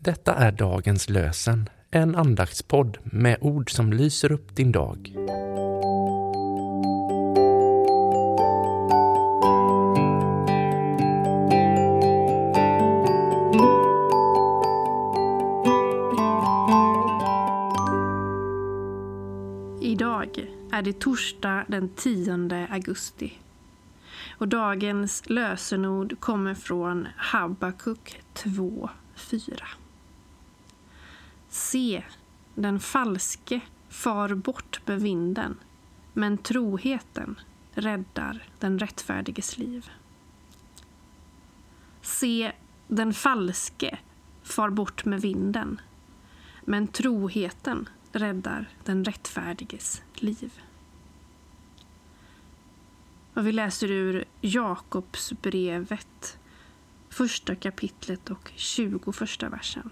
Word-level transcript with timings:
Detta 0.00 0.34
är 0.34 0.52
dagens 0.52 1.08
lösen, 1.08 1.68
en 1.90 2.16
andaktspodd 2.16 2.98
med 3.04 3.38
ord 3.40 3.70
som 3.70 3.92
lyser 3.92 4.32
upp 4.32 4.56
din 4.56 4.72
dag. 4.72 5.12
Idag 19.80 20.28
är 20.72 20.82
det 20.82 21.00
torsdag 21.00 21.64
den 21.68 21.88
10 21.88 22.66
augusti. 22.70 23.32
Och 24.38 24.48
dagens 24.48 25.22
lösenord 25.26 26.20
kommer 26.20 26.54
från 26.54 27.08
Habakuk 27.16 28.20
2.4. 28.34 29.85
Se, 31.56 32.04
den 32.54 32.80
falske 32.80 33.60
far 33.88 34.34
bort 34.34 34.80
med 34.86 35.00
vinden, 35.00 35.58
men 36.12 36.38
troheten 36.38 37.40
räddar 37.74 38.48
den 38.58 38.78
rättfärdiges 38.78 39.58
liv. 39.58 39.90
Se, 42.02 42.52
den 42.88 43.14
falske 43.14 43.98
far 44.42 44.70
bort 44.70 45.04
med 45.04 45.20
vinden, 45.20 45.80
men 46.64 46.88
troheten 46.88 47.88
räddar 48.12 48.68
den 48.84 49.04
rättfärdiges 49.04 50.02
liv. 50.14 50.60
Och 53.34 53.46
vi 53.46 53.52
läser 53.52 53.90
ur 53.90 54.24
Jakobsbrevet, 54.40 56.38
första 57.08 57.54
kapitlet 57.54 58.30
och 58.30 58.52
21 58.56 59.42
versen. 59.42 59.90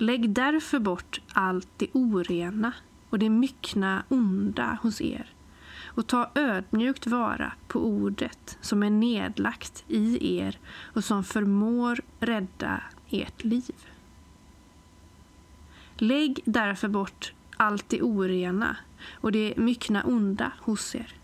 Lägg 0.00 0.30
därför 0.30 0.78
bort 0.78 1.20
allt 1.32 1.68
det 1.76 1.88
orena 1.92 2.72
och 3.10 3.18
det 3.18 3.30
myckna 3.30 4.02
onda 4.08 4.78
hos 4.82 5.00
er 5.00 5.30
och 5.84 6.06
ta 6.06 6.30
ödmjukt 6.34 7.06
vara 7.06 7.52
på 7.68 7.80
ordet 7.80 8.58
som 8.60 8.82
är 8.82 8.90
nedlagt 8.90 9.84
i 9.88 10.38
er 10.38 10.58
och 10.94 11.04
som 11.04 11.24
förmår 11.24 12.00
rädda 12.20 12.82
ert 13.10 13.44
liv. 13.44 13.74
Lägg 15.96 16.40
därför 16.44 16.88
bort 16.88 17.32
allt 17.56 17.88
det 17.88 18.02
orena 18.02 18.76
och 19.12 19.32
det 19.32 19.54
myckna 19.56 20.02
onda 20.02 20.52
hos 20.60 20.94
er 20.94 21.14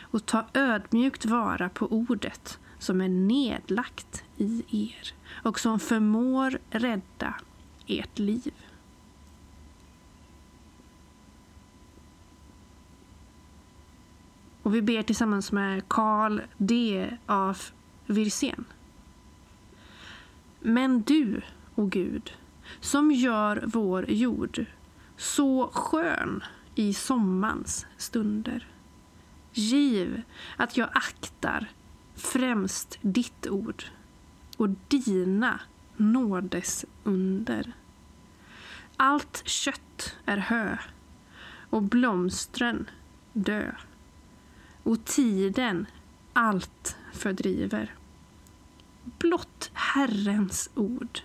och 0.00 0.26
ta 0.26 0.44
ödmjukt 0.54 1.26
vara 1.26 1.68
på 1.68 1.86
ordet 1.92 2.58
som 2.78 3.00
är 3.00 3.08
nedlagt 3.08 4.24
i 4.36 4.64
er 4.70 5.14
och 5.42 5.60
som 5.60 5.80
förmår 5.80 6.58
rädda 6.70 7.34
ert 7.86 8.18
liv. 8.18 8.54
Och 14.62 14.74
vi 14.74 14.82
ber 14.82 15.02
tillsammans 15.02 15.52
med 15.52 15.88
Karl 15.88 16.40
D. 16.58 17.10
af 17.26 17.72
Wirsén. 18.06 18.64
Men 20.60 21.02
du, 21.02 21.36
o 21.74 21.82
oh 21.82 21.88
Gud, 21.88 22.32
som 22.80 23.10
gör 23.12 23.64
vår 23.66 24.10
jord 24.10 24.66
så 25.16 25.70
skön 25.72 26.42
i 26.74 26.94
sommarns 26.94 27.86
stunder. 27.96 28.68
Giv 29.52 30.22
att 30.56 30.76
jag 30.76 30.88
aktar 30.92 31.70
främst 32.14 32.98
ditt 33.00 33.46
ord 33.46 33.84
och 34.56 34.68
dina 34.88 35.60
nådes 35.96 36.84
under. 37.04 37.72
Allt 38.96 39.42
kött 39.48 40.16
är 40.24 40.36
hö 40.36 40.76
och 41.70 41.82
blomstren 41.82 42.90
dö 43.32 43.72
och 44.82 45.04
tiden 45.04 45.86
allt 46.32 46.96
fördriver. 47.12 47.94
Blott 49.04 49.70
Herrens 49.72 50.70
ord 50.74 51.20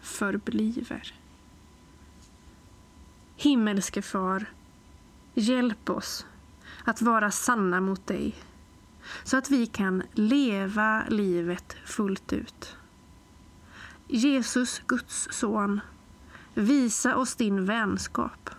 förbliver. 0.00 1.14
Himmelske 3.36 4.02
Far, 4.02 4.46
hjälp 5.34 5.90
oss 5.90 6.26
att 6.84 7.02
vara 7.02 7.30
sanna 7.30 7.80
mot 7.80 8.06
dig 8.06 8.34
så 9.24 9.36
att 9.36 9.50
vi 9.50 9.66
kan 9.66 10.02
leva 10.12 11.04
livet 11.08 11.76
fullt 11.84 12.32
ut. 12.32 12.76
Jesus, 14.12 14.82
Guds 14.86 15.28
son, 15.30 15.80
visa 16.54 17.16
oss 17.16 17.34
din 17.34 17.64
vänskap 17.64 18.50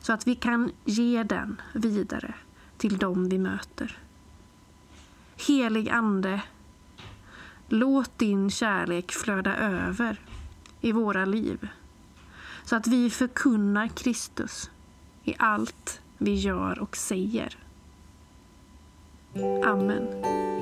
så 0.00 0.12
att 0.12 0.26
vi 0.26 0.34
kan 0.34 0.70
ge 0.84 1.22
den 1.22 1.60
vidare 1.72 2.34
till 2.76 2.98
dem 2.98 3.28
vi 3.28 3.38
möter. 3.38 3.98
Helig 5.46 5.88
Ande, 5.88 6.42
låt 7.68 8.18
din 8.18 8.50
kärlek 8.50 9.12
flöda 9.12 9.56
över 9.56 10.20
i 10.80 10.92
våra 10.92 11.24
liv 11.24 11.68
så 12.64 12.76
att 12.76 12.86
vi 12.86 13.10
förkunnar 13.10 13.88
Kristus 13.88 14.70
i 15.24 15.34
allt 15.38 16.00
vi 16.18 16.34
gör 16.34 16.78
och 16.78 16.96
säger. 16.96 17.58
Amen. 19.64 20.61